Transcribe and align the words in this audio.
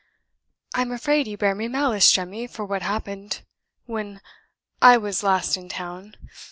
"I'm 0.73 0.91
afraid 0.91 1.27
you 1.27 1.37
bear 1.37 1.53
me 1.53 1.67
malice, 1.67 2.11
Jemmy, 2.11 2.47
for 2.47 2.65
what 2.65 2.81
happened 2.81 3.41
when 3.85 4.19
I 4.81 4.97
was 4.97 5.21
last 5.21 5.57
in 5.57 5.69
town. 5.69 6.15